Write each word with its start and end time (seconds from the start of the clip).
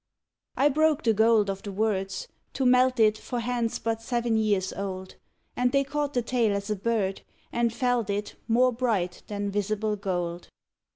I 0.57 0.67
broke 0.69 1.03
the 1.03 1.13
gold 1.13 1.47
of 1.47 1.61
the 1.61 1.71
words, 1.71 2.27
to 2.53 2.65
melt 2.65 2.99
it 2.99 3.19
For 3.19 3.39
hands 3.41 3.77
but 3.77 4.01
seven 4.01 4.35
years 4.35 4.73
old, 4.73 5.13
And 5.55 5.71
they 5.71 5.83
caught 5.83 6.15
the 6.15 6.23
tale 6.23 6.55
as 6.55 6.71
a 6.71 6.75
bird, 6.75 7.21
and 7.53 7.71
felt 7.71 8.09
it 8.09 8.33
More 8.47 8.73
bright 8.73 9.21
than 9.27 9.51
visible 9.51 9.95
gold. 9.95 10.49